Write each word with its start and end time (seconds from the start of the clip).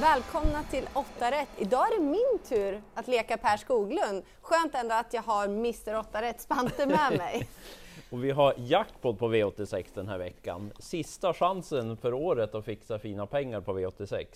Välkomna 0.00 0.62
till 0.70 0.88
8 0.94 1.30
rätt. 1.30 1.48
Idag 1.58 1.92
är 1.92 1.98
det 1.98 2.04
min 2.04 2.38
tur 2.48 2.82
att 2.94 3.08
leka 3.08 3.36
Per 3.36 3.56
Skoglund. 3.56 4.22
Skönt 4.42 4.74
ändå 4.74 4.94
att 4.94 5.14
jag 5.14 5.22
har 5.22 5.44
Mr 5.44 5.98
8 5.98 6.22
rätt 6.22 6.40
Spante 6.40 6.86
med 6.86 7.12
mig. 7.18 7.48
Och 8.10 8.24
vi 8.24 8.30
har 8.30 8.54
jackpot 8.56 9.18
på 9.18 9.28
V86 9.28 9.84
den 9.94 10.08
här 10.08 10.18
veckan. 10.18 10.72
Sista 10.78 11.34
chansen 11.34 11.96
för 11.96 12.14
året 12.14 12.54
att 12.54 12.64
fixa 12.64 12.98
fina 12.98 13.26
pengar 13.26 13.60
på 13.60 13.78
V86. 13.78 14.26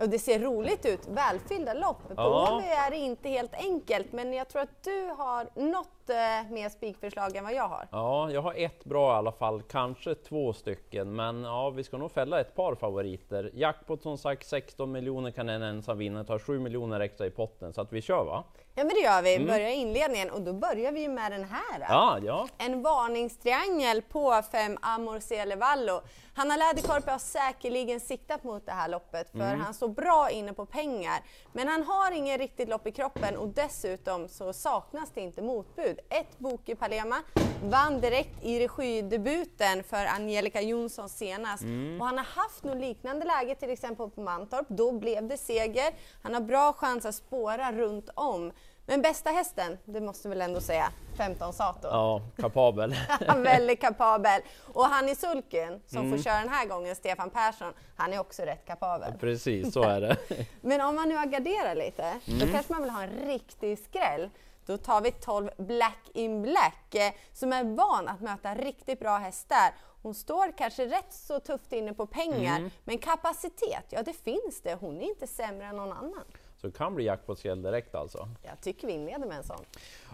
Och 0.00 0.08
det 0.08 0.18
ser 0.18 0.38
roligt 0.38 0.86
ut, 0.86 1.00
välfyllda 1.08 1.74
lopp. 1.74 2.08
På 2.08 2.14
Ja. 2.16 2.56
Åby 2.56 2.66
är 2.66 2.90
det 2.90 2.96
inte 2.96 3.28
helt 3.28 3.54
enkelt, 3.54 4.12
men 4.12 4.32
jag 4.32 4.48
tror 4.48 4.62
att 4.62 4.82
du 4.84 5.02
har 5.18 5.48
något 5.54 5.95
eh, 6.10 6.50
mer 6.50 6.68
spikförslag 6.68 7.36
än 7.36 7.44
vad 7.44 7.54
jag 7.54 7.68
har. 7.68 7.88
Ja, 7.90 8.30
jag 8.30 8.42
har 8.42 8.54
ett 8.56 8.84
bra 8.84 9.14
i 9.14 9.16
alla 9.16 9.32
fall, 9.32 9.62
kanske 9.62 10.14
två 10.14 10.52
stycken, 10.52 11.16
men 11.16 11.44
ja, 11.44 11.70
vi 11.70 11.84
ska 11.84 11.98
nog 11.98 12.12
fälla 12.12 12.40
ett 12.40 12.54
par 12.54 12.74
favoriter. 12.74 13.50
Jackpot 13.54 14.02
som 14.02 14.18
sagt 14.18 14.46
16 14.46 14.92
miljoner 14.92 15.30
kan 15.30 15.48
en 15.48 15.62
ensam 15.62 15.98
vinna, 15.98 16.24
tar 16.24 16.38
7 16.38 16.58
miljoner 16.58 17.00
extra 17.00 17.26
i 17.26 17.30
potten, 17.30 17.72
så 17.72 17.80
att 17.80 17.92
vi 17.92 18.02
kör 18.02 18.24
va? 18.24 18.44
Ja 18.74 18.84
men 18.84 18.94
det 18.94 19.00
gör 19.00 19.22
vi, 19.22 19.46
börjar 19.46 19.70
inledningen 19.70 20.30
och 20.30 20.42
då 20.42 20.52
börjar 20.52 20.92
vi 20.92 21.08
med 21.08 21.32
den 21.32 21.44
här. 21.44 21.86
Ja, 21.88 22.18
ja. 22.22 22.48
En 22.58 22.82
varningstriangel 22.82 24.02
på 24.02 24.42
5 24.52 24.78
Amorcele 24.82 25.56
Vallo. 25.56 26.00
Hanna 26.34 26.56
Läderkorpi 26.56 27.10
har 27.10 27.18
säkerligen 27.18 28.00
siktat 28.00 28.44
mot 28.44 28.66
det 28.66 28.72
här 28.72 28.88
loppet 28.88 29.30
för 29.30 29.56
han 29.56 29.74
står 29.74 29.88
bra 29.88 30.30
inne 30.30 30.52
på 30.52 30.66
pengar. 30.66 31.22
Men 31.52 31.68
han 31.68 31.82
har 31.82 32.12
ingen 32.12 32.38
riktigt 32.38 32.68
lopp 32.68 32.86
i 32.86 32.92
kroppen 32.92 33.36
och 33.36 33.48
dessutom 33.48 34.28
så 34.28 34.52
saknas 34.52 35.10
det 35.14 35.20
inte 35.20 35.42
motbud. 35.42 35.95
Ett 36.08 36.38
Boke 36.38 36.76
Palema 36.76 37.22
vann 37.64 38.00
direkt 38.00 38.44
i 38.44 38.60
regidebuten 38.60 39.82
för 39.84 40.06
Angelica 40.06 40.60
Jonsson 40.60 41.08
senast 41.08 41.62
och 42.00 42.06
han 42.06 42.18
har 42.18 42.24
haft 42.24 42.64
något 42.64 42.76
liknande 42.76 43.24
läge 43.26 43.54
till 43.54 43.70
exempel 43.70 44.10
på 44.10 44.20
Mantorp. 44.20 44.66
Då 44.68 44.92
blev 44.92 45.28
det 45.28 45.36
seger. 45.36 45.94
Han 46.22 46.34
har 46.34 46.40
bra 46.40 46.72
chans 46.72 47.06
att 47.06 47.14
spåra 47.14 47.72
runt 47.72 48.10
om. 48.14 48.52
Men 48.88 49.02
bästa 49.02 49.30
hästen, 49.30 49.78
det 49.84 50.00
måste 50.00 50.28
väl 50.28 50.40
ändå 50.40 50.60
säga 50.60 50.92
15 51.16 51.52
Sato. 51.52 51.88
Ja, 51.88 52.20
kapabel. 52.36 52.96
Väldigt 53.36 53.80
kapabel. 53.80 54.42
Och 54.72 54.84
han 54.84 55.08
i 55.08 55.14
sulken 55.14 55.80
som 55.86 56.10
får 56.10 56.22
köra 56.22 56.38
den 56.38 56.48
här 56.48 56.66
gången, 56.66 56.96
Stefan 56.96 57.30
Persson, 57.30 57.72
han 57.96 58.12
är 58.12 58.18
också 58.18 58.42
rätt 58.42 58.66
kapabel. 58.66 59.12
Precis, 59.20 59.72
så 59.72 59.82
är 59.82 60.00
det. 60.00 60.16
Men 60.60 60.80
om 60.80 60.94
man 60.94 61.08
nu 61.08 61.16
har 61.16 61.26
garderat 61.26 61.76
lite, 61.76 62.20
då 62.40 62.46
kanske 62.46 62.72
man 62.72 62.82
vill 62.82 62.90
ha 62.90 63.02
en 63.02 63.26
riktig 63.26 63.78
skräll. 63.78 64.30
Då 64.66 64.76
tar 64.76 65.00
vi 65.00 65.12
12 65.12 65.50
Black 65.56 66.10
in 66.14 66.42
Black 66.42 66.94
eh, 66.94 67.12
som 67.32 67.52
är 67.52 67.64
van 67.64 68.08
att 68.08 68.20
möta 68.20 68.54
riktigt 68.54 69.00
bra 69.00 69.16
hästar. 69.18 69.74
Hon 70.02 70.14
står 70.14 70.58
kanske 70.58 70.86
rätt 70.86 71.12
så 71.12 71.40
tufft 71.40 71.72
inne 71.72 71.94
på 71.94 72.06
pengar, 72.06 72.70
men 72.84 72.98
kapacitet, 72.98 73.84
ja 73.88 74.02
det 74.02 74.12
finns 74.12 74.60
det. 74.62 74.74
Hon 74.74 75.00
är 75.00 75.08
inte 75.08 75.26
sämre 75.26 75.66
än 75.66 75.76
någon 75.76 75.92
annan. 75.92 76.24
Så 76.60 76.66
det 76.66 76.72
kan 76.72 76.94
bli 76.94 77.04
jackpot-skräll 77.04 77.62
direkt 77.62 77.94
alltså. 77.94 78.28
Jag 78.42 78.60
tycker 78.60 78.86
vi 78.86 78.92
inleder 78.92 79.26
med 79.26 79.36
en 79.36 79.44
sån. 79.44 79.64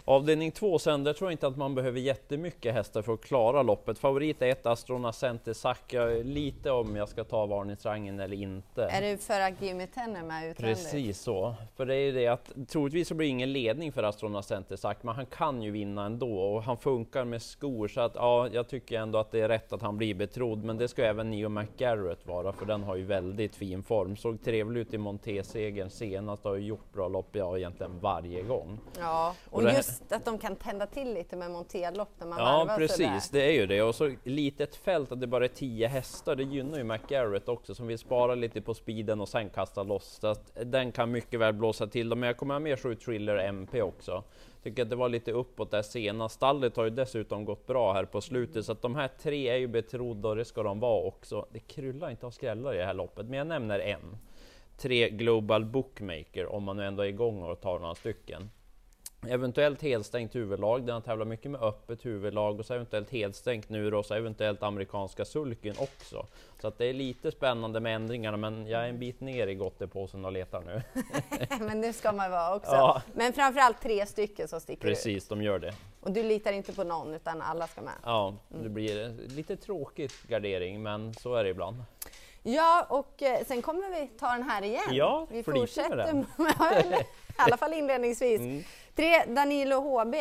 Avdelning 0.05 0.51
2 0.51 0.79
sen, 0.79 1.03
där 1.03 1.13
tror 1.13 1.29
jag 1.29 1.33
inte 1.33 1.47
att 1.47 1.57
man 1.57 1.75
behöver 1.75 1.99
jättemycket 1.99 2.73
hästar 2.73 3.01
för 3.01 3.13
att 3.13 3.21
klara 3.21 3.61
loppet. 3.63 3.99
Favorit 3.99 4.41
är 4.41 4.47
ett 4.47 4.65
Astrona 4.65 5.13
Center 5.13 5.53
Sacca, 5.53 6.05
lite 6.05 6.71
om 6.71 6.95
jag 6.95 7.09
ska 7.09 7.23
ta 7.23 7.45
varningsrangen 7.45 8.19
eller 8.19 8.37
inte. 8.37 8.83
Är 8.85 9.01
det 9.01 9.17
för 9.23 9.39
att 9.39 9.61
Jimmy 9.61 9.87
Tenn 9.87 10.15
är 10.15 10.23
med 10.23 10.49
utvändigt? 10.51 10.83
Precis 10.91 11.19
så. 11.21 11.55
För 11.75 11.85
det 11.85 11.95
är 11.95 12.13
det 12.13 12.27
att 12.27 12.51
troligtvis 12.67 13.07
så 13.07 13.15
blir 13.15 13.27
det 13.27 13.29
ingen 13.29 13.53
ledning 13.53 13.91
för 13.91 14.03
Astrona 14.03 14.41
Center 14.41 14.75
Sack, 14.75 15.03
men 15.03 15.15
han 15.15 15.25
kan 15.25 15.61
ju 15.63 15.71
vinna 15.71 16.05
ändå 16.05 16.39
och 16.39 16.63
han 16.63 16.77
funkar 16.77 17.25
med 17.25 17.41
skor 17.41 17.87
så 17.87 18.01
att 18.01 18.15
ja, 18.15 18.47
jag 18.51 18.67
tycker 18.67 18.99
ändå 18.99 19.19
att 19.19 19.31
det 19.31 19.39
är 19.41 19.49
rätt 19.49 19.73
att 19.73 19.81
han 19.81 19.97
blir 19.97 20.13
betrodd. 20.15 20.63
Men 20.63 20.77
det 20.77 20.87
ska 20.87 21.03
även 21.05 21.31
Neo 21.31 21.49
McGarrett 21.49 22.25
vara, 22.27 22.53
för 22.53 22.65
den 22.65 22.83
har 22.83 22.95
ju 22.95 23.05
väldigt 23.05 23.55
fin 23.55 23.83
form. 23.83 24.15
Såg 24.17 24.43
trevlig 24.43 24.81
ut 24.81 24.93
i 24.93 24.97
Monté-segern 24.97 25.89
senast, 25.89 26.43
har 26.43 26.55
ju 26.55 26.65
gjort 26.65 26.93
bra 26.93 27.07
lopp, 27.07 27.29
ja 27.31 27.57
egentligen 27.57 27.99
varje 27.99 28.41
gång. 28.41 28.79
Ja, 28.99 29.35
och, 29.49 29.53
Och 29.63 29.69
här- 29.69 29.92
just 29.99 30.11
att 30.11 30.25
de 30.25 30.37
kan 30.37 30.55
tända 30.55 30.87
till 30.87 31.13
lite 31.13 31.35
med 31.35 31.51
monterlopp 31.51 32.09
när 32.19 32.27
man 32.27 32.39
Ja 32.39 32.45
varvar 32.45 32.87
sådär. 32.87 32.87
precis, 32.87 33.29
det 33.29 33.43
är 33.43 33.51
ju 33.51 33.65
det. 33.65 33.81
Och 33.81 33.95
så 33.95 34.15
litet 34.23 34.75
fält, 34.75 35.11
att 35.11 35.21
det 35.21 35.27
bara 35.27 35.43
är 35.45 35.49
10 35.49 35.87
hästar, 35.87 36.35
det 36.35 36.43
gynnar 36.43 36.77
ju 36.77 36.83
McGarrett 36.83 37.49
också 37.49 37.75
som 37.75 37.87
vill 37.87 37.97
spara 37.97 38.35
lite 38.35 38.61
på 38.61 38.73
speeden 38.73 39.21
och 39.21 39.29
sen 39.29 39.49
kasta 39.49 39.83
loss. 39.83 40.17
Så 40.21 40.27
att 40.27 40.51
den 40.65 40.91
kan 40.91 41.11
mycket 41.11 41.39
väl 41.39 41.53
blåsa 41.53 41.87
till 41.87 42.09
dem, 42.09 42.19
men 42.19 42.27
jag 42.27 42.37
kommer 42.37 42.53
ha 42.53 42.59
med 42.59 42.79
7 42.79 42.95
Thriller 42.95 43.37
MP 43.37 43.81
också. 43.81 44.23
Tycker 44.63 44.83
att 44.83 44.89
det 44.89 44.95
var 44.95 45.09
lite 45.09 45.31
uppåt 45.31 45.71
där 45.71 45.81
senast. 45.81 46.35
Stallet 46.35 46.75
har 46.75 46.83
ju 46.83 46.89
dessutom 46.89 47.45
gått 47.45 47.67
bra 47.67 47.93
här 47.93 48.05
på 48.05 48.21
slutet, 48.21 48.65
så 48.65 48.71
att 48.71 48.81
de 48.81 48.95
här 48.95 49.09
tre 49.21 49.49
är 49.49 49.57
ju 49.57 49.67
betrodda 49.67 50.29
och 50.29 50.35
det 50.35 50.45
ska 50.45 50.63
de 50.63 50.79
vara 50.79 51.03
också. 51.03 51.45
Det 51.51 51.59
kryllar 51.59 52.09
inte 52.09 52.25
av 52.25 52.31
skrällar 52.31 52.73
i 52.73 52.77
det 52.77 52.85
här 52.85 52.93
loppet, 52.93 53.25
men 53.25 53.37
jag 53.37 53.47
nämner 53.47 53.79
en. 53.79 54.17
Tre 54.77 55.09
Global 55.09 55.65
Bookmaker, 55.65 56.45
om 56.45 56.63
man 56.63 56.77
nu 56.77 56.85
ändå 56.85 57.03
är 57.03 57.07
igång 57.07 57.43
och 57.43 57.61
tar 57.61 57.79
några 57.79 57.95
stycken. 57.95 58.49
Eventuellt 59.29 59.81
helstängt 59.81 60.35
huvudlag, 60.35 60.85
den 60.85 60.93
har 60.93 61.01
tävlat 61.01 61.27
mycket 61.27 61.51
med 61.51 61.61
öppet 61.61 62.05
huvudlag 62.05 62.59
och 62.59 62.65
så 62.65 62.73
eventuellt 62.73 63.09
helstängt 63.09 63.69
nu 63.69 63.89
då, 63.89 64.03
så 64.03 64.13
eventuellt 64.13 64.63
amerikanska 64.63 65.25
sulken 65.25 65.75
också. 65.77 66.25
Så 66.61 66.67
att 66.67 66.77
det 66.77 66.85
är 66.85 66.93
lite 66.93 67.31
spännande 67.31 67.79
med 67.79 67.95
ändringarna, 67.95 68.37
men 68.37 68.67
jag 68.67 68.83
är 68.83 68.89
en 68.89 68.99
bit 68.99 69.21
ner 69.21 69.47
i 69.47 69.55
gottepåsen 69.55 70.25
och 70.25 70.31
letar 70.31 70.61
nu. 70.61 70.81
Men 71.65 71.81
det 71.81 71.93
ska 71.93 72.11
man 72.11 72.31
vara 72.31 72.55
också. 72.55 72.71
Ja. 72.71 73.01
Men 73.13 73.33
framförallt 73.33 73.81
tre 73.81 74.05
stycken 74.05 74.47
som 74.47 74.59
sticker 74.59 74.87
ut. 74.87 74.95
Precis, 74.95 75.27
de 75.27 75.41
gör 75.41 75.59
det. 75.59 75.73
Och 76.01 76.11
du 76.11 76.23
litar 76.23 76.51
inte 76.51 76.73
på 76.73 76.83
någon 76.83 77.13
utan 77.13 77.41
alla 77.41 77.67
ska 77.67 77.81
med. 77.81 77.93
Ja, 78.03 78.33
det 78.49 78.69
blir 78.69 79.09
lite 79.35 79.55
tråkigt 79.55 80.23
gardering, 80.27 80.83
men 80.83 81.13
så 81.13 81.35
är 81.35 81.43
det 81.43 81.49
ibland. 81.49 81.83
Ja, 82.43 82.85
och 82.89 83.21
eh, 83.23 83.45
sen 83.47 83.61
kommer 83.61 83.89
vi 83.89 84.07
ta 84.07 84.27
den 84.31 84.43
här 84.43 84.61
igen. 84.61 84.83
Ja, 84.91 85.27
vi 85.29 85.35
med 85.35 85.45
fortsätter 85.45 85.95
den. 85.97 86.25
med, 86.35 86.53
eller, 86.71 86.99
i 87.01 87.05
alla 87.37 87.57
fall 87.57 87.73
inledningsvis. 87.73 88.39
Mm. 88.41 88.63
Tre 88.95 89.25
Danilo 89.25 89.75
HB. 89.79 90.15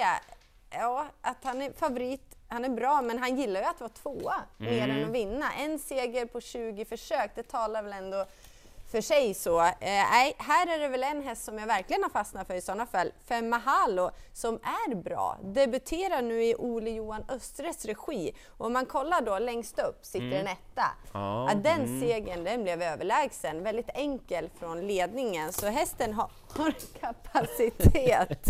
Ja, 0.71 1.06
att 1.21 1.44
han 1.44 1.62
är 1.62 1.72
favorit, 1.72 2.37
han 2.49 2.65
är 2.65 2.69
bra, 2.69 3.03
men 3.03 3.19
han 3.19 3.37
gillar 3.37 3.60
ju 3.60 3.66
att 3.66 3.81
vara 3.81 3.91
tvåa 3.91 4.34
mer 4.56 4.84
Mm. 4.84 4.91
än 4.91 5.05
att 5.05 5.10
vinna. 5.15 5.53
En 5.53 5.78
seger 5.78 6.27
på 6.27 6.41
20 6.41 6.84
försök, 6.84 7.31
det 7.34 7.43
talar 7.43 7.83
väl 7.83 7.93
ändå 7.93 8.25
för 8.92 9.00
sig 9.00 9.34
så. 9.34 9.60
Eh, 9.60 9.75
nej, 9.80 10.34
här 10.38 10.66
är 10.66 10.78
det 10.78 10.88
väl 10.88 11.03
en 11.03 11.22
häst 11.22 11.44
som 11.44 11.58
jag 11.58 11.66
verkligen 11.66 12.03
har 12.03 12.10
fastnat 12.10 12.47
för 12.47 12.54
i 12.54 12.60
sådana 12.60 12.86
fall. 12.86 13.12
Fem 13.28 13.48
Mahalo 13.48 14.10
som 14.32 14.54
är 14.54 14.94
bra. 14.94 15.38
Debuterar 15.42 16.22
nu 16.22 16.44
i 16.44 16.54
Ole 16.58 16.91
Johan 16.91 17.25
Östres 17.28 17.84
regi. 17.84 18.32
Och 18.48 18.66
om 18.66 18.72
man 18.72 18.86
kollar 18.86 19.20
då 19.20 19.38
längst 19.38 19.78
upp 19.78 20.04
sitter 20.04 20.32
en 20.32 20.47
etta. 20.47 20.84
Ja, 21.12 21.48
Ja, 21.48 21.54
den 21.54 22.00
segern 22.00 22.44
den 22.44 22.62
blev 22.62 22.82
överlägsen. 22.82 23.62
Väldigt 23.62 23.91
enkel 23.94 24.50
från 24.58 24.86
ledningen. 24.86 25.53
Så 25.53 25.66
hästen 25.66 26.12
har, 26.12 26.30
har 26.56 26.74
kapacitet. 27.00 28.48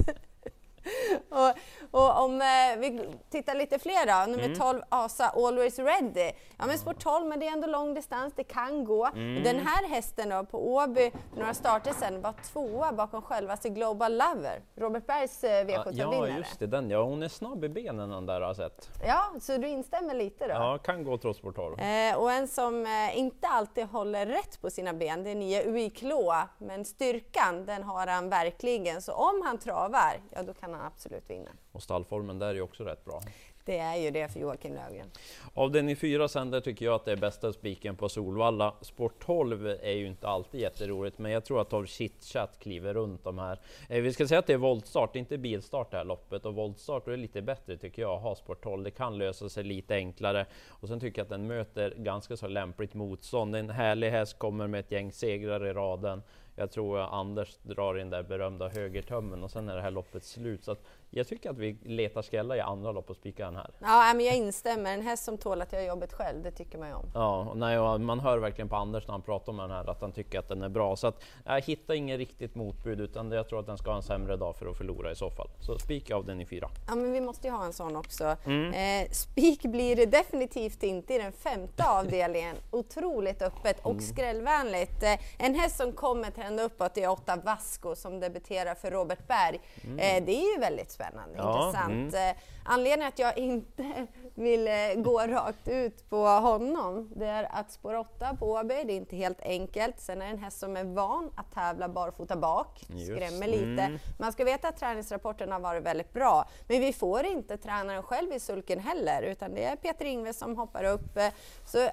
och, 1.28 1.52
och 2.00 2.24
om 2.24 2.40
eh, 2.42 2.78
vi 2.78 3.00
tittar 3.30 3.54
lite 3.54 3.78
fler 3.78 4.06
då, 4.06 4.30
nummer 4.30 4.42
Mm. 4.42 4.58
12 4.58 4.82
Asa 4.88 5.28
Always 5.28 5.78
Ready. 5.78 6.30
Ja 6.58 6.66
men 6.66 6.78
sport 6.78 6.98
12 6.98 7.26
men 7.26 7.40
det 7.40 7.46
är 7.46 7.52
ändå 7.52 7.66
lång 7.66 7.94
distans, 7.94 8.32
det 8.36 8.44
kan 8.44 8.84
gå. 8.84 9.06
Mm. 9.06 9.42
Den 9.42 9.58
här 9.66 9.88
hästen 9.88 10.28
då 10.28 10.44
på 10.44 10.74
Åby 10.74 11.10
några 11.36 11.54
starter 11.54 11.92
sedan 11.92 12.22
var 12.22 12.34
tvåa 12.52 12.92
bakom 12.92 13.22
självaste 13.22 13.68
Global 13.68 14.12
Lover, 14.12 14.60
Robert 14.76 15.06
Bergs 15.06 15.44
eh, 15.44 15.50
Ja, 15.50 15.64
V75-vinnare. 15.84 16.28
ja, 16.28 16.36
just 16.36 16.58
det, 16.58 16.66
den 16.66 16.90
ja. 16.90 17.02
Hon 17.02 17.22
är 17.22 17.28
snabb 17.28 17.64
i 17.64 17.68
benen 17.68 18.10
den 18.10 18.26
där 18.26 18.40
har 18.40 18.46
jag 18.48 18.56
sett. 18.56 18.90
Ja, 19.06 19.32
så 19.40 19.56
du 19.56 19.68
instämmer 19.68 20.14
lite 20.14 20.46
då? 20.46 20.52
Ja, 20.54 20.78
kan 20.78 21.04
gå 21.04 21.18
trots 21.18 21.38
sport 21.38 21.56
12. 21.56 21.80
Eh, 21.80 22.16
och 22.16 22.32
en 22.32 22.48
som 22.48 22.86
eh, 22.86 23.18
inte 23.18 23.48
alltid 23.48 23.86
håller 23.86 24.26
rätt 24.26 24.60
på 24.60 24.70
sina 24.70 24.92
ben, 24.92 25.24
det 25.24 25.30
är 25.30 25.34
nio 25.34 25.70
Uiklo. 25.70 26.32
Men 26.58 26.84
styrkan, 26.84 27.66
den 27.66 27.82
har 27.82 28.06
han 28.06 28.28
verkligen. 28.28 29.02
Så 29.02 29.12
om 29.12 29.42
han 29.44 29.58
travar, 29.58 30.20
ja 30.30 30.42
då 30.42 30.54
kan 30.54 30.71
han 30.72 30.86
absolut 30.86 31.30
vinna. 31.30 31.50
Och 31.72 31.82
stallformen 31.82 32.38
där 32.38 32.48
är 32.48 32.54
ju 32.54 32.62
också 32.62 32.84
rätt 32.84 33.04
bra. 33.04 33.20
Det 33.64 33.78
är 33.78 33.96
ju 33.96 34.10
det 34.10 34.28
för 34.28 34.40
Joakim 34.40 34.74
Löfgren. 34.74 35.10
Avdelning 35.54 35.96
4 35.96 36.28
sen, 36.28 36.50
där 36.50 36.60
tycker 36.60 36.84
jag 36.84 36.94
att 36.94 37.04
det 37.04 37.12
är 37.12 37.16
bästa 37.16 37.52
spiken 37.52 37.96
på 37.96 38.08
Solvalla. 38.08 38.74
Sport 38.80 39.24
12 39.24 39.66
är 39.66 39.92
ju 39.92 40.06
inte 40.06 40.28
alltid 40.28 40.60
jätteroligt, 40.60 41.18
men 41.18 41.32
jag 41.32 41.44
tror 41.44 41.60
att 41.60 41.70
12 41.70 41.86
chitchat 41.86 42.58
kliver 42.58 42.94
runt 42.94 43.24
de 43.24 43.38
här. 43.38 43.60
Eh, 43.88 44.02
vi 44.02 44.12
ska 44.12 44.28
säga 44.28 44.38
att 44.38 44.46
det 44.46 44.52
är 44.52 44.58
voltstart, 44.58 45.16
inte 45.16 45.38
bilstart 45.38 45.90
det 45.90 45.96
här 45.96 46.04
loppet. 46.04 46.46
Och 46.46 46.54
voltstart 46.54 47.08
är 47.08 47.16
lite 47.16 47.42
bättre 47.42 47.76
tycker 47.76 48.02
jag, 48.02 48.12
att 48.16 48.22
ha 48.22 48.34
Sport 48.34 48.64
12. 48.64 48.84
Det 48.84 48.90
kan 48.90 49.18
lösa 49.18 49.48
sig 49.48 49.64
lite 49.64 49.94
enklare. 49.94 50.46
Och 50.68 50.88
sen 50.88 51.00
tycker 51.00 51.18
jag 51.18 51.24
att 51.24 51.30
den 51.30 51.46
möter 51.46 51.94
ganska 51.96 52.36
så 52.36 52.48
lämpligt 52.48 52.94
motstånd. 52.94 53.56
En 53.56 53.70
härlig 53.70 54.10
häst 54.10 54.38
kommer 54.38 54.66
med 54.66 54.80
ett 54.80 54.90
gäng 54.90 55.12
segrar 55.12 55.66
i 55.66 55.72
raden. 55.72 56.22
Jag 56.62 56.70
tror 56.70 56.98
Anders 56.98 57.58
drar 57.62 57.98
in 57.98 58.10
den 58.10 58.26
berömda 58.26 58.68
högertömmen 58.68 59.44
och 59.44 59.50
sen 59.50 59.68
är 59.68 59.76
det 59.76 59.82
här 59.82 59.90
loppet 59.90 60.24
slut. 60.24 60.64
Så 60.64 60.76
jag 61.10 61.28
tycker 61.28 61.50
att 61.50 61.58
vi 61.58 61.76
letar 61.84 62.22
skälla 62.22 62.56
i 62.56 62.60
andra 62.60 62.92
lopp 62.92 63.10
och 63.10 63.16
spikar 63.16 63.44
den 63.44 63.56
här. 63.56 63.70
Ja, 63.78 64.12
men 64.16 64.26
jag 64.26 64.36
instämmer. 64.36 64.94
En 64.94 65.02
häst 65.02 65.24
som 65.24 65.38
tål 65.38 65.62
att 65.62 65.72
göra 65.72 65.84
jobbet 65.84 66.12
själv, 66.12 66.42
det 66.42 66.50
tycker 66.50 66.78
man 66.78 66.88
ju 66.88 66.94
om. 66.94 67.10
Ja, 67.14 67.48
och 67.50 67.56
nej, 67.56 67.98
man 67.98 68.20
hör 68.20 68.38
verkligen 68.38 68.68
på 68.68 68.76
Anders 68.76 69.06
när 69.06 69.12
han 69.12 69.22
pratar 69.22 69.52
om 69.52 69.58
den 69.58 69.70
här 69.70 69.90
att 69.90 70.00
han 70.00 70.12
tycker 70.12 70.38
att 70.38 70.48
den 70.48 70.62
är 70.62 70.68
bra. 70.68 70.96
Så 70.96 71.06
att 71.06 71.24
jag 71.44 71.60
hittar 71.60 71.94
inget 71.94 72.18
riktigt 72.18 72.54
motbud 72.54 73.00
utan 73.00 73.32
jag 73.32 73.48
tror 73.48 73.60
att 73.60 73.66
den 73.66 73.78
ska 73.78 73.90
ha 73.90 73.96
en 73.96 74.02
sämre 74.02 74.36
dag 74.36 74.56
för 74.56 74.66
att 74.66 74.76
förlora 74.76 75.12
i 75.12 75.16
så 75.16 75.30
fall. 75.30 75.48
Så 75.60 75.78
spik 75.78 76.10
av 76.10 76.26
den 76.26 76.40
i 76.40 76.46
fyra. 76.46 76.68
Ja, 76.88 76.94
men 76.94 77.12
vi 77.12 77.20
måste 77.20 77.46
ju 77.46 77.52
ha 77.52 77.64
en 77.64 77.72
sån 77.72 77.96
också. 77.96 78.36
Mm. 78.44 78.72
Eh, 78.72 79.10
spik 79.10 79.62
blir 79.62 79.96
det 79.96 80.06
definitivt 80.06 80.82
inte 80.82 81.14
i 81.14 81.18
den 81.18 81.32
femte 81.32 81.84
avdelningen. 81.88 82.56
Otroligt 82.70 83.42
öppet 83.42 83.80
och 83.82 83.90
mm. 83.90 84.02
skrällvänligt. 84.02 85.02
Eh, 85.02 85.46
en 85.46 85.54
häst 85.54 85.76
som 85.76 85.92
kommer 85.92 86.30
trenda 86.52 86.62
uppåt 86.62 86.98
är 86.98 87.08
åtta 87.08 87.36
Vasco 87.36 87.96
som 87.96 88.20
debuterar 88.20 88.74
för 88.74 88.90
Robert 88.90 89.26
Berg. 89.26 89.60
Mm. 89.84 89.98
Eh, 89.98 90.26
det 90.26 90.32
är 90.32 90.54
ju 90.54 90.60
väldigt 90.60 90.90
spännande, 90.90 91.34
ja, 91.36 91.66
intressant. 91.66 92.14
Mm. 92.14 92.30
Eh, 92.30 92.36
anledningen 92.64 93.08
att 93.08 93.18
jag 93.18 93.38
inte 93.38 94.06
vill 94.34 94.68
eh, 94.68 94.74
gå 94.96 95.20
rakt 95.20 95.68
ut 95.68 96.10
på 96.10 96.26
honom, 96.26 97.10
det 97.16 97.26
är 97.26 97.48
att 97.52 97.70
spår 97.70 97.94
8 97.94 98.36
på 98.38 98.52
Åby, 98.52 98.84
det 98.84 98.92
är 98.92 98.96
inte 98.96 99.16
helt 99.16 99.40
enkelt. 99.40 100.00
Sen 100.00 100.22
är 100.22 100.26
det 100.26 100.32
en 100.32 100.38
häst 100.38 100.58
som 100.58 100.76
är 100.76 100.84
van 100.84 101.30
att 101.36 101.52
tävla 101.54 101.88
barfota 101.88 102.36
bak, 102.36 102.84
skrämmer 103.04 103.46
lite. 103.46 103.82
Mm. 103.82 103.98
Man 104.18 104.32
ska 104.32 104.44
veta 104.44 104.68
att 104.68 104.76
träningsrapporten 104.76 105.52
har 105.52 105.60
varit 105.60 105.82
väldigt 105.82 106.12
bra, 106.12 106.48
men 106.68 106.80
vi 106.80 106.92
får 106.92 107.26
inte 107.26 107.56
tränaren 107.56 108.02
själv 108.02 108.32
i 108.32 108.40
sulken 108.40 108.78
heller, 108.78 109.22
utan 109.22 109.54
det 109.54 109.64
är 109.64 109.76
Peter 109.76 110.04
Ingves 110.04 110.38
som 110.38 110.56
hoppar 110.56 110.84
upp. 110.84 111.18
Så 111.66 111.78
det 111.78 111.92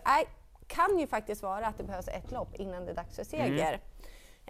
kan 0.68 1.00
ju 1.00 1.08
faktiskt 1.08 1.44
vara 1.44 1.68
att 1.68 1.78
det 1.78 1.84
behövs 1.84 2.08
ett 2.08 2.32
lopp 2.32 2.56
innan 2.56 2.86
det 2.86 2.92
är 2.92 2.96
dags 2.96 3.16
för 3.16 3.24
seger. 3.24 3.68
Mm. 3.68 3.80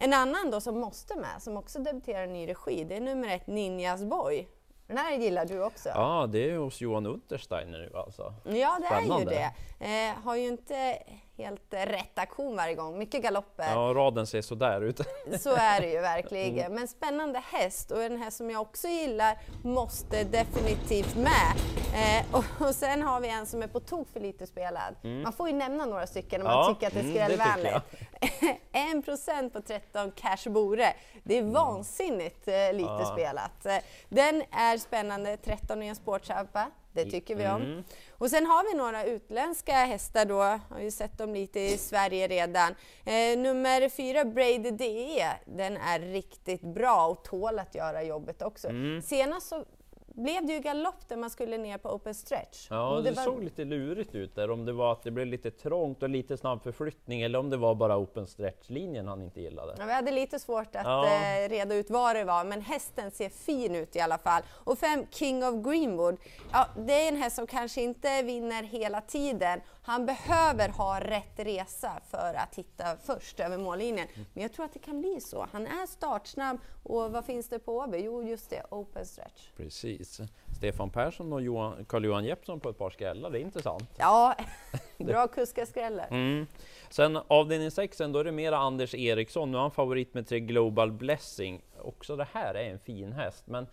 En 0.02 0.14
annan 0.14 0.52
då 0.52 0.62
som 0.62 0.80
måste 0.80 1.16
med, 1.16 1.42
som 1.42 1.58
också 1.58 1.80
debuterar 1.80 2.24
i 2.24 2.28
ny 2.28 2.48
regi, 2.48 2.84
det 2.84 2.96
är 2.96 3.02
nummer 3.02 3.36
ett 3.36 3.48
Ninjas 3.48 4.04
Boy. 4.04 4.48
Den 4.88 4.98
här 4.98 5.18
gillar 5.18 5.46
du 5.46 5.64
också? 5.64 5.90
Ja, 5.90 6.28
det 6.30 6.50
är 6.50 6.58
hos 6.58 6.82
Johan 6.82 7.06
Untersteiner 7.06 7.80
nu 7.80 7.98
alltså. 7.98 8.34
Ja, 8.44 8.78
det 8.82 8.86
Spännande. 8.86 9.36
är 9.36 9.40
ju 9.44 9.50
det. 9.80 10.10
Eh, 10.10 10.16
har 10.24 10.36
ju 10.36 10.48
inte 10.48 10.98
helt 11.40 11.74
rätt 11.74 12.20
aktion 12.20 12.56
varje 12.56 12.76
gång, 12.76 12.98
mycket 12.98 13.24
galopper. 13.24 13.72
Ja, 13.72 13.94
raden 13.96 14.28
ser 14.28 14.42
sådär 14.42 14.82
ut. 14.82 15.02
Så 15.40 15.56
är 15.56 15.82
det 15.82 15.92
ju 15.92 16.00
verkligen. 16.00 16.60
Mm. 16.60 16.74
Men 16.74 16.88
spännande 16.88 17.44
häst 17.52 17.92
och 17.92 18.04
en 18.04 18.22
häst 18.22 18.38
som 18.38 18.50
jag 18.50 18.62
också 18.62 18.88
gillar 18.88 19.38
måste 19.64 20.24
definitivt 20.24 21.16
med. 21.16 21.56
Eh, 21.94 22.36
och, 22.36 22.68
och, 22.68 22.76
sen 22.76 23.02
har 23.02 23.20
vi 23.20 23.30
en 23.30 23.46
som 23.46 23.64
är 23.64 23.68
på 23.68 23.80
tok 23.80 24.08
för 24.14 24.20
lite 24.20 24.48
spelad. 24.48 24.96
Mm. 25.04 25.22
Man 25.22 25.34
får 25.34 25.48
ju 25.50 25.56
nämna 25.56 25.86
några 25.86 26.08
stycken 26.08 26.42
om 26.42 26.48
ja, 26.48 26.56
man 26.56 26.76
tycker 26.76 26.88
att 26.88 26.94
det 26.94 27.00
är 27.00 27.04
mm, 27.04 27.16
skrällvänligt. 27.16 27.84
en 28.72 29.02
procent 29.02 29.54
på 29.54 29.62
13 29.62 30.12
Cash 30.12 30.50
Bore. 30.50 30.94
Det 31.24 31.38
är 31.38 31.44
vansinnigt 31.44 32.48
eh, 32.48 32.74
lite 32.74 32.98
ja. 33.00 33.12
spelat. 33.14 33.66
Eh, 33.66 33.78
den 34.10 34.44
är 34.52 34.78
spännande, 34.78 35.38
13 35.38 35.84
i 35.84 35.88
en 35.88 35.96
sportsampa. 35.96 36.72
Det 37.06 37.12
tycker 37.12 37.36
vi 37.36 37.48
om. 37.48 37.62
Mm. 37.62 37.84
Och 38.12 38.30
sen 38.30 38.46
har 38.46 38.72
vi 38.72 38.78
några 38.78 39.06
utländska 39.06 39.74
hästar 39.74 40.26
då, 40.26 40.42
har 40.70 40.80
ju 40.82 40.92
sett 40.92 41.18
dem 41.18 41.34
lite 41.34 41.60
i 41.60 41.78
Sverige 41.78 42.28
redan. 42.28 42.76
Eh, 43.06 43.38
nummer 43.38 43.90
fyra, 43.90 44.26
Braid 44.26 44.74
DE, 44.78 45.28
den 45.46 45.78
är 45.78 46.00
riktigt 46.00 46.62
bra 46.62 47.08
och 47.08 47.24
tål 47.24 47.60
att 47.60 47.76
göra 47.76 48.04
jobbet 48.04 48.42
också. 48.42 48.68
Mm. 48.68 49.02
Senast 49.02 49.48
så 49.48 49.66
blev 50.20 50.46
det 50.46 50.54
ju 50.54 50.60
galopp 50.60 51.08
där 51.08 51.18
man 51.18 51.30
skulle 51.30 51.58
ner 51.58 51.78
på 51.78 51.90
open 51.90 52.14
stretch. 52.14 52.68
Ja, 52.70 52.96
det, 52.96 53.10
det 53.10 53.16
var... 53.16 53.24
såg 53.24 53.44
lite 53.44 53.66
lurigt 53.66 54.16
ut 54.16 54.36
där, 54.36 54.52
om 54.52 54.66
det 54.66 54.74
var 54.74 54.92
att 54.92 55.04
det 55.04 55.12
blev 55.12 55.28
lite 55.28 55.52
trångt 55.52 56.04
och 56.04 56.10
lite 56.10 56.38
snabb 56.38 56.64
förflyttning 56.64 57.22
eller 57.22 57.40
om 57.40 57.50
det 57.50 57.58
var 57.58 57.76
bara 57.76 57.98
open 57.98 58.28
stretch-linjen 58.28 59.08
han 59.08 59.22
inte 59.22 59.42
gillade. 59.42 59.76
Ja, 59.80 59.86
vi 59.86 59.94
hade 59.94 60.12
lite 60.12 60.40
svårt 60.40 60.76
att 60.76 60.86
ja. 60.86 61.06
eh, 61.06 61.50
reda 61.50 61.76
ut 61.76 61.90
vad 61.90 62.16
det 62.16 62.24
var, 62.24 62.44
men 62.44 62.62
hästen 62.62 63.12
ser 63.12 63.30
fin 63.30 63.76
ut 63.76 63.96
i 63.96 64.00
alla 64.00 64.18
fall. 64.18 64.44
Och 64.50 64.78
fem, 64.80 65.06
King 65.12 65.44
of 65.46 65.66
Greenwood, 65.66 66.18
ja, 66.52 66.68
det 66.78 66.94
är 66.94 67.08
en 67.08 67.16
häst 67.16 67.36
som 67.36 67.48
kanske 67.48 67.82
inte 67.82 68.22
vinner 68.22 68.64
hela 68.64 69.02
tiden. 69.02 69.62
Han 69.82 70.06
behöver 70.06 70.70
ha 70.70 71.00
rätt 71.00 71.40
resa 71.40 72.02
för 72.10 72.34
att 72.34 72.56
hitta 72.56 72.98
först 73.04 73.40
över 73.40 73.58
mållinjen. 73.58 74.08
Men 74.34 74.44
jag 74.44 74.54
tror 74.54 74.66
att 74.66 74.74
det 74.74 74.80
kan 74.80 75.02
bli 75.02 75.22
så. 75.22 75.48
Han 75.52 75.68
är 75.68 75.88
startsnabb 75.88 76.58
och 76.84 77.12
vad 77.12 77.26
finns 77.26 77.50
det 77.50 77.60
på 77.60 77.78
Åby? 77.78 77.98
Jo, 77.98 78.24
just 78.24 78.50
det, 78.50 78.64
open 78.70 79.06
stretch. 79.06 79.50
Precis. 79.58 80.09
Stefan 80.58 80.90
Persson 80.90 81.34
och 81.34 81.88
Carl-Johan 81.88 82.26
Jeppsson 82.26 82.60
på 82.60 82.70
ett 82.70 82.78
par 82.78 82.90
skrällar, 82.90 83.30
det 83.30 83.40
är 83.40 83.42
intressant. 83.42 83.90
Ja, 83.98 84.36
bra 84.98 85.28
kuskaskrällar. 85.28 86.08
Mm. 86.12 86.48
Sen 86.90 87.20
avdelning 87.28 87.72
6, 87.72 87.98
då 87.98 88.20
är 88.20 88.24
det 88.24 88.32
mera 88.32 88.58
Anders 88.58 88.96
Eriksson. 88.96 89.52
Nu 89.52 89.58
är 89.58 89.62
han 89.62 89.72
favorit 89.72 90.14
med 90.14 90.28
tre 90.28 90.40
Global 90.40 90.92
Blessing. 90.92 91.62
Också 91.82 92.16
det 92.16 92.28
här 92.34 92.56
är 92.56 92.72
en 92.72 92.80
fin 92.80 93.12
häst, 93.12 93.44
men 93.48 93.68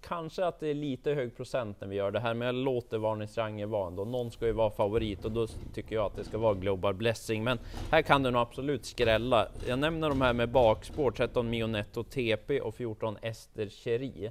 kanske 0.00 0.44
att 0.46 0.60
det 0.60 0.68
är 0.68 0.74
lite 0.74 1.12
hög 1.12 1.36
procent 1.36 1.80
när 1.80 1.88
vi 1.88 1.96
gör 1.96 2.10
det 2.10 2.20
här, 2.20 2.34
men 2.34 2.46
jag 2.46 2.54
låter 2.54 2.98
varningstriangeln 2.98 3.70
vara 3.70 3.86
ändå. 3.86 4.04
Någon 4.04 4.30
ska 4.30 4.46
ju 4.46 4.52
vara 4.52 4.70
favorit 4.70 5.24
och 5.24 5.32
då 5.32 5.46
tycker 5.74 5.94
jag 5.94 6.06
att 6.06 6.16
det 6.16 6.24
ska 6.24 6.38
vara 6.38 6.54
Global 6.54 6.94
Blessing. 6.94 7.44
Men 7.44 7.58
här 7.90 8.02
kan 8.02 8.22
det 8.22 8.30
nog 8.30 8.42
absolut 8.42 8.84
skrälla. 8.84 9.48
Jag 9.68 9.78
nämner 9.78 10.08
de 10.08 10.20
här 10.20 10.32
med 10.32 10.48
bakspår, 10.48 11.10
13 11.10 11.50
Mionetto 11.50 12.04
TP 12.04 12.60
och 12.60 12.74
14 12.74 13.16
Ester 13.22 13.68
Cheri. 13.68 14.30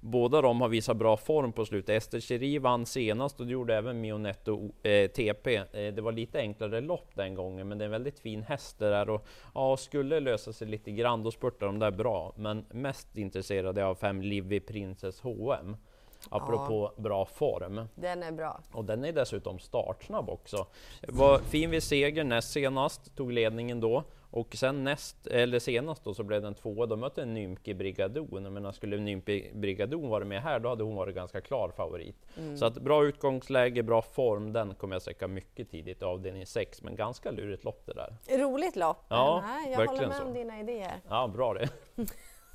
Båda 0.00 0.42
de 0.42 0.60
har 0.60 0.68
visat 0.68 0.96
bra 0.96 1.16
form 1.16 1.52
på 1.52 1.64
slutet. 1.64 1.96
Ester 1.96 2.20
Cheri 2.20 2.58
vann 2.58 2.86
senast 2.86 3.40
och 3.40 3.46
det 3.46 3.52
gjorde 3.52 3.76
även 3.76 4.00
Mionetto 4.00 4.70
eh, 4.82 5.10
TP. 5.10 5.56
Eh, 5.56 5.64
det 5.72 6.00
var 6.00 6.12
lite 6.12 6.38
enklare 6.38 6.80
lopp 6.80 7.10
den 7.14 7.34
gången, 7.34 7.68
men 7.68 7.78
det 7.78 7.84
är 7.84 7.86
en 7.86 7.90
väldigt 7.90 8.18
fin 8.18 8.42
häst 8.42 8.78
det 8.78 8.90
där 8.90 9.10
och 9.10 9.26
ja, 9.54 9.76
skulle 9.76 10.20
lösa 10.20 10.52
sig 10.52 10.68
lite 10.68 10.90
grann, 10.90 11.22
då 11.22 11.30
spurtar 11.30 11.66
de 11.66 11.78
där 11.78 11.90
bra. 11.90 12.32
Men 12.36 12.64
mest 12.70 13.16
intresserade 13.18 13.86
av 13.86 13.94
fem 13.94 14.22
Livy 14.22 14.60
Princess 14.60 15.20
HM. 15.20 15.76
Apropå 16.30 16.92
ja. 16.96 17.02
bra 17.02 17.26
form. 17.26 17.88
Den 17.94 18.22
är 18.22 18.32
bra. 18.32 18.60
Och 18.72 18.84
den 18.84 19.04
är 19.04 19.12
dessutom 19.12 19.58
startsnabb 19.58 20.30
också. 20.30 20.66
Var 21.08 21.38
fin 21.38 21.70
vid 21.70 21.82
seger 21.82 22.24
näst 22.24 22.52
senast, 22.52 23.16
tog 23.16 23.32
ledningen 23.32 23.80
då. 23.80 24.04
Och 24.30 24.54
sen 24.54 24.84
näst, 24.84 25.26
eller 25.26 25.58
senast 25.58 26.04
då 26.04 26.14
så 26.14 26.22
blev 26.22 26.42
den 26.42 26.54
tvåa, 26.54 26.86
då 26.86 26.96
mötte 26.96 27.24
Nymke 27.24 27.74
Brigadon. 27.74 28.52
Menar, 28.52 28.72
skulle 28.72 28.96
Nymke 28.96 29.50
Brigadon 29.54 30.08
varit 30.08 30.26
med 30.26 30.42
här, 30.42 30.58
då 30.60 30.68
hade 30.68 30.84
hon 30.84 30.94
varit 30.94 31.14
ganska 31.14 31.40
klar 31.40 31.72
favorit. 31.76 32.16
Mm. 32.36 32.56
Så 32.56 32.66
att 32.66 32.74
bra 32.74 33.04
utgångsläge, 33.04 33.82
bra 33.82 34.02
form, 34.02 34.52
den 34.52 34.74
kommer 34.74 34.94
jag 34.94 35.02
sätta 35.02 35.28
mycket 35.28 35.70
tidigt 35.70 36.02
i 36.02 36.04
avdelning 36.04 36.46
6, 36.46 36.82
men 36.82 36.96
ganska 36.96 37.30
lurigt 37.30 37.64
lopp 37.64 37.86
det 37.86 37.94
där. 37.94 38.38
Roligt 38.38 38.76
lopp! 38.76 39.06
Ja, 39.08 39.44
jag 39.70 39.86
håller 39.86 40.08
med 40.08 40.16
så. 40.16 40.24
om 40.24 40.34
dina 40.34 40.60
idéer. 40.60 41.00
Ja, 41.08 41.28
bra 41.28 41.54
det. 41.54 41.68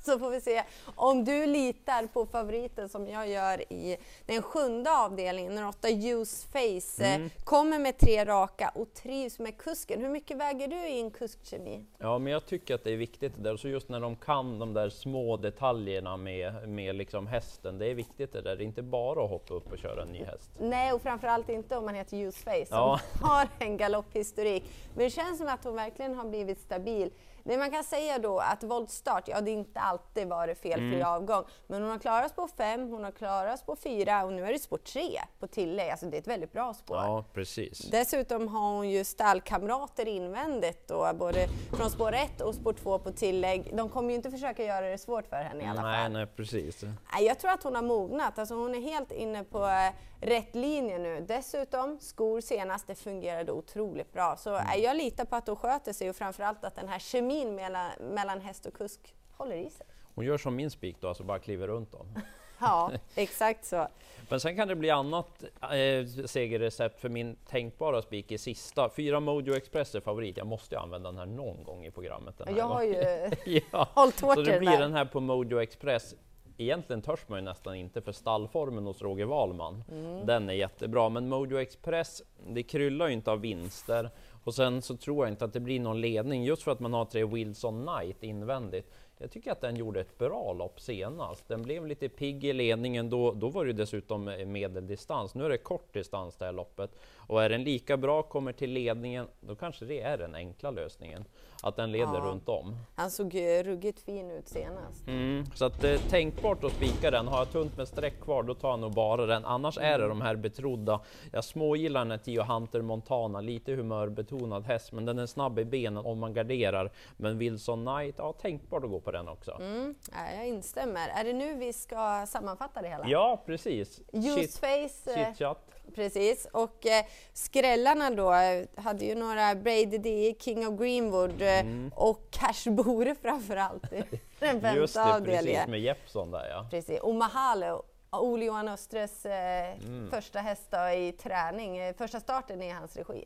så 0.14 0.18
får 0.18 0.30
vi 0.30 0.40
se 0.40 0.62
om 0.94 1.24
du 1.24 1.46
litar 1.46 2.06
på 2.06 2.26
favoriten 2.26 2.88
som 2.88 3.08
jag 3.08 3.28
gör 3.28 3.72
i 3.72 3.96
den 4.26 4.42
sjunde 4.42 4.90
avdelningen, 4.90 5.54
när 5.54 5.68
åtta 5.68 5.88
Use 5.90 6.46
Face 6.46 7.04
mm. 7.04 7.30
kommer 7.44 7.78
med 7.78 7.98
tre 7.98 8.24
raka 8.24 8.72
och 8.74 8.94
trivs 8.94 9.38
med 9.38 9.58
kusken. 9.58 10.00
Hur 10.00 10.08
mycket 10.08 10.36
väger 10.36 10.68
du 10.68 10.88
i 10.88 11.00
en 11.00 11.10
kuskkemi? 11.10 11.84
Ja, 11.98 12.18
men 12.18 12.32
jag 12.32 12.46
tycker 12.46 12.74
att 12.74 12.84
det 12.84 12.92
är 12.92 12.96
viktigt 12.96 13.32
det 13.36 13.42
där, 13.42 13.56
så 13.56 13.68
just 13.68 13.88
när 13.88 14.00
de 14.00 14.16
kan 14.16 14.58
de 14.58 14.74
där 14.74 14.88
små 14.88 15.36
detaljerna 15.36 16.16
med, 16.16 16.68
med 16.68 16.94
liksom 16.94 17.26
hästen, 17.26 17.78
det 17.78 17.86
är 17.86 17.94
viktigt 17.94 18.32
det 18.32 18.40
där, 18.40 18.56
det 18.56 18.62
är 18.62 18.66
inte 18.66 18.82
bara 18.82 19.24
att 19.24 19.30
hoppa 19.30 19.54
upp 19.54 19.72
och 19.72 19.78
köra 19.78 20.02
en 20.02 20.08
ny 20.08 20.24
häst. 20.24 20.50
Nej, 20.58 20.92
och 20.92 21.02
framförallt 21.02 21.48
inte 21.48 21.76
om 21.76 21.84
man 21.84 21.94
heter 21.94 22.16
Use 22.16 22.38
Face, 22.38 22.66
som 22.66 22.98
har 23.28 23.48
en 23.58 23.76
galopphistorik. 23.76 24.64
Men 24.94 25.04
det 25.04 25.10
känns 25.10 25.38
som 25.38 25.48
att 25.48 25.64
hon 25.64 25.74
verkligen 25.74 26.14
har 26.14 26.24
blivit 26.24 26.60
stabil. 26.60 27.10
Det 27.44 27.58
man 27.58 27.70
kan 27.70 27.84
säga 27.84 28.18
då 28.18 28.38
att 28.38 28.62
voltstart, 28.62 29.28
ja 29.28 29.40
det 29.40 29.50
är 29.50 29.52
inte 29.52 29.80
alltid 29.80 30.28
varit 30.28 30.58
felfri 30.58 30.94
mm. 30.94 31.06
avgång, 31.06 31.44
men 31.66 31.82
hon 31.82 31.90
har 31.90 31.98
klarat 31.98 32.30
spår 32.30 32.48
5, 32.56 32.90
hon 32.90 33.04
har 33.04 33.10
klarat 33.10 33.60
spår 33.60 33.76
4 33.76 34.24
och 34.24 34.32
nu 34.32 34.44
är 34.44 34.52
det 34.52 34.58
spår 34.58 34.78
3 34.78 35.20
på 35.38 35.46
tillägg, 35.46 35.90
alltså 35.90 36.06
det 36.06 36.16
är 36.16 36.20
ett 36.20 36.26
väldigt 36.26 36.52
bra 36.52 36.74
spår. 36.74 36.96
Ja, 36.96 37.24
precis. 37.34 37.78
Dessutom 37.78 38.48
har 38.48 38.74
hon 38.76 38.90
ju 38.90 39.04
stallkamrater 39.04 40.08
invändigt 40.08 40.88
då, 40.88 41.10
både 41.14 41.48
från 41.76 41.90
spår 41.90 42.12
1 42.12 42.40
och 42.40 42.54
spår 42.54 42.72
2 42.72 42.98
på 42.98 43.12
tillägg. 43.12 43.76
De 43.76 43.88
kommer 43.88 44.08
ju 44.08 44.14
inte 44.14 44.30
försöka 44.30 44.64
göra 44.64 44.86
det 44.86 44.98
svårt 44.98 45.26
för 45.26 45.36
henne 45.36 45.64
i 45.64 45.66
alla 45.66 45.82
nej, 45.82 46.02
fall. 46.02 46.12
Nej, 46.12 46.26
precis. 46.26 46.84
Jag 47.20 47.38
tror 47.38 47.50
att 47.50 47.62
hon 47.62 47.74
har 47.74 47.82
mognat, 47.82 48.38
alltså 48.38 48.54
hon 48.54 48.74
är 48.74 48.80
helt 48.80 49.12
inne 49.12 49.44
på 49.44 49.66
eh, 49.66 49.92
rätt 50.20 50.54
linje 50.54 50.98
nu. 50.98 51.20
Dessutom, 51.28 51.98
skor 52.00 52.40
senast, 52.40 52.86
det 52.86 52.94
fungerade 52.94 53.52
otroligt 53.52 54.12
bra. 54.12 54.36
Så 54.36 54.54
mm. 54.56 54.82
jag 54.82 54.96
litar 54.96 55.24
på 55.24 55.36
att 55.36 55.46
hon 55.46 55.56
sköter 55.56 55.92
sig 55.92 56.10
och 56.10 56.16
framförallt 56.16 56.64
att 56.64 56.76
den 56.76 56.88
här 56.88 56.98
kemin 56.98 57.33
mellan, 57.54 57.90
mellan 58.00 58.40
häst 58.40 58.66
och 58.66 58.74
kusk 58.74 59.14
håller 59.36 59.56
i 59.56 59.70
sig. 59.70 59.86
Hon 60.14 60.24
gör 60.24 60.38
som 60.38 60.56
min 60.56 60.70
spik 60.70 60.96
då, 61.00 61.08
alltså 61.08 61.24
bara 61.24 61.38
kliver 61.38 61.66
runt 61.66 61.92
dem. 61.92 62.06
ja, 62.58 62.92
exakt 63.14 63.64
så. 63.64 63.88
Men 64.28 64.40
sen 64.40 64.56
kan 64.56 64.68
det 64.68 64.76
bli 64.76 64.90
annat 64.90 65.44
eh, 65.62 66.26
segerrecept 66.26 67.00
för 67.00 67.08
min 67.08 67.36
tänkbara 67.48 68.02
spik 68.02 68.32
i 68.32 68.38
sista. 68.38 68.90
Fyra 68.96 69.20
Mojo 69.20 69.54
Express 69.54 69.94
är 69.94 70.00
favorit. 70.00 70.36
Jag 70.36 70.46
måste 70.46 70.74
ju 70.74 70.80
använda 70.80 71.10
den 71.10 71.18
här 71.18 71.26
någon 71.26 71.64
gång 71.64 71.84
i 71.84 71.90
programmet. 71.90 72.40
jag 72.56 72.64
har 72.64 72.82
ju 72.82 73.30
ja. 73.72 73.88
hållit 73.94 74.20
hårt 74.20 74.34
Så 74.34 74.42
det 74.42 74.58
blir 74.58 74.78
den 74.78 74.92
här 74.92 75.04
på 75.04 75.20
Mojo 75.20 75.60
Express 75.60 76.14
egentligen 76.56 77.02
törs 77.02 77.28
man 77.28 77.38
ju 77.38 77.44
nästan 77.44 77.74
inte 77.74 78.02
för 78.02 78.12
stallformen 78.12 78.86
hos 78.86 79.02
Roger 79.02 79.24
Wahlman. 79.24 79.84
Mm. 79.90 80.26
Den 80.26 80.48
är 80.48 80.54
jättebra, 80.54 81.08
men 81.08 81.28
Mojo 81.28 81.58
Express, 81.58 82.22
det 82.46 82.62
kryllar 82.62 83.06
ju 83.06 83.12
inte 83.12 83.30
av 83.30 83.40
vinster 83.40 84.10
och 84.44 84.54
sen 84.54 84.82
så 84.82 84.96
tror 84.96 85.26
jag 85.26 85.32
inte 85.32 85.44
att 85.44 85.52
det 85.52 85.60
blir 85.60 85.80
någon 85.80 86.00
ledning 86.00 86.44
just 86.44 86.62
för 86.62 86.70
att 86.70 86.80
man 86.80 86.92
har 86.92 87.04
tre 87.04 87.24
Wilson 87.24 87.86
Knight 87.86 88.22
invändigt. 88.22 88.92
Jag 89.18 89.30
tycker 89.30 89.52
att 89.52 89.60
den 89.60 89.76
gjorde 89.76 90.00
ett 90.00 90.18
bra 90.18 90.52
lopp 90.52 90.80
senast. 90.80 91.48
Den 91.48 91.62
blev 91.62 91.86
lite 91.86 92.08
pigg 92.08 92.44
i 92.44 92.52
ledningen, 92.52 93.10
då, 93.10 93.32
då 93.32 93.48
var 93.48 93.64
det 93.64 93.72
dessutom 93.72 94.24
medeldistans. 94.46 95.34
Nu 95.34 95.44
är 95.44 95.48
det 95.48 95.58
kort 95.58 95.94
distans 95.94 96.36
det 96.36 96.44
här 96.44 96.52
loppet. 96.52 96.90
Och 97.16 97.42
är 97.42 97.48
den 97.48 97.64
lika 97.64 97.96
bra, 97.96 98.22
kommer 98.22 98.52
till 98.52 98.70
ledningen, 98.70 99.26
då 99.40 99.54
kanske 99.54 99.84
det 99.84 100.00
är 100.00 100.18
den 100.18 100.34
enkla 100.34 100.70
lösningen. 100.70 101.24
Att 101.62 101.76
den 101.76 101.92
leder 101.92 102.14
ja. 102.14 102.20
runt 102.20 102.48
om. 102.48 102.76
Han 102.94 103.10
såg 103.10 103.34
ruggigt 103.64 104.00
fin 104.00 104.30
ut 104.30 104.48
senast. 104.48 105.06
Mm, 105.06 105.46
så 105.54 105.64
att 105.64 105.80
det 105.80 105.90
är 105.90 105.98
tänkbart 105.98 106.64
att 106.64 106.72
spika 106.72 107.10
den. 107.10 107.28
Har 107.28 107.38
jag 107.38 107.52
tunt 107.52 107.76
med 107.76 107.88
streck 107.88 108.20
kvar, 108.20 108.42
då 108.42 108.54
tar 108.54 108.70
jag 108.70 108.78
nog 108.78 108.92
bara 108.92 109.26
den. 109.26 109.44
Annars 109.44 109.78
är 109.78 109.98
det 109.98 110.08
de 110.08 110.20
här 110.20 110.36
betrodda. 110.36 111.00
Jag 111.32 111.44
smågillar 111.44 112.00
den 112.00 112.10
här 112.10 112.18
Tio 112.18 112.42
Hunter 112.42 112.82
Montana, 112.82 113.40
lite 113.40 113.72
humörbetonad 113.72 114.64
häst, 114.64 114.92
men 114.92 115.04
den 115.04 115.18
är 115.18 115.26
snabb 115.26 115.58
i 115.58 115.64
benen 115.64 116.06
om 116.06 116.18
man 116.18 116.34
garderar. 116.34 116.90
Men 117.16 117.38
Wilson 117.38 117.86
Knight, 117.86 118.14
ja 118.18 118.32
tänkbart 118.32 118.84
att 118.84 118.90
gå 118.90 119.00
på 119.04 119.10
den 119.10 119.28
också. 119.28 119.52
Mm, 119.52 119.94
jag 120.36 120.46
instämmer. 120.46 121.08
Är 121.08 121.24
det 121.24 121.32
nu 121.32 121.54
vi 121.54 121.72
ska 121.72 122.26
sammanfatta 122.26 122.82
det 122.82 122.88
hela? 122.88 123.04
Ja, 123.08 123.42
precis. 123.46 124.00
Juiceface. 124.12 125.14
Chit, 125.14 125.38
chit 125.38 125.74
Precis, 125.94 126.46
och 126.52 126.86
eh, 126.86 127.04
skrällarna 127.32 128.10
då 128.10 128.32
hade 128.76 129.04
ju 129.04 129.14
några 129.14 129.54
Brady 129.54 129.98
D, 129.98 130.34
King 130.40 130.68
of 130.68 130.80
Greenwood 130.80 131.42
eh, 131.42 131.60
mm. 131.60 131.92
och 131.96 132.30
Cash 132.30 132.70
Bore 132.70 133.14
framförallt 133.14 133.90
den 133.90 134.60
femte 134.60 134.72
Just 134.76 134.94
det, 134.94 135.14
avdelningen. 135.14 135.44
precis 135.44 135.70
med 135.70 135.80
Jeppson 135.80 136.30
där 136.30 136.48
ja. 136.48 136.66
Precis, 136.70 137.00
och 137.00 137.14
Mahalo, 137.14 137.82
Ole-Johan 138.10 138.68
Östres 138.68 139.26
eh, 139.26 139.84
mm. 139.84 140.10
första 140.10 140.38
häst 140.38 140.74
i 140.96 141.12
träning, 141.12 141.78
eh, 141.78 141.94
första 141.96 142.20
starten 142.20 142.62
i 142.62 142.70
hans 142.70 142.96
regi. 142.96 143.24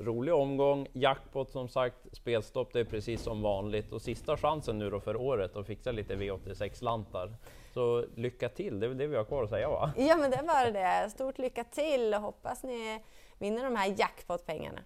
Rolig 0.00 0.34
omgång, 0.34 0.86
jackpot 0.92 1.50
som 1.50 1.68
sagt, 1.68 1.96
spelstopp 2.12 2.72
det 2.72 2.80
är 2.80 2.84
precis 2.84 3.22
som 3.22 3.42
vanligt 3.42 3.92
och 3.92 4.02
sista 4.02 4.36
chansen 4.36 4.78
nu 4.78 4.90
då 4.90 5.00
för 5.00 5.16
året 5.16 5.56
att 5.56 5.66
fixa 5.66 5.92
lite 5.92 6.14
V86-lantar. 6.16 7.34
Så 7.74 8.04
lycka 8.14 8.48
till, 8.48 8.80
det 8.80 8.86
är 8.86 8.88
väl 8.88 8.98
det 8.98 9.06
vi 9.06 9.16
har 9.16 9.24
kvar 9.24 9.42
att 9.44 9.50
säga 9.50 9.68
va? 9.68 9.92
Ja 9.96 10.16
men 10.16 10.30
det 10.30 10.42
var 10.42 10.70
det. 10.72 11.10
Stort 11.10 11.38
lycka 11.38 11.64
till 11.64 12.14
och 12.14 12.20
hoppas 12.20 12.62
ni 12.62 13.02
vinner 13.38 13.64
de 13.64 13.76
här 13.76 13.94
jackpot-pengarna. 13.98 14.80